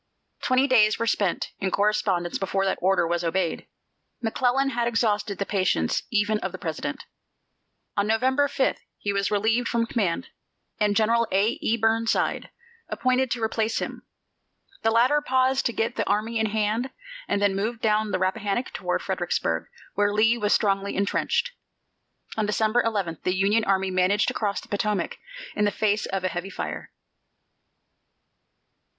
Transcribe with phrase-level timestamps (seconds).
[0.41, 3.67] Twenty days were spent in correspondence before that order was obeyed.
[4.19, 7.03] McClellan had exhausted the patience even of the President.
[7.95, 10.29] On November 5 he was relieved from command,
[10.79, 11.49] and General A.
[11.61, 11.77] E.
[11.77, 12.49] Burnside
[12.89, 14.01] appointed to replace him.
[14.81, 16.89] The latter paused to get the army in hand
[17.27, 21.51] and then moved down the Rappahannock toward Fredericksburg, where Lee was strongly intrenched.
[22.37, 25.19] On December 11 the Union army managed to cross the Potomac
[25.55, 26.91] in the face of a heavy fire.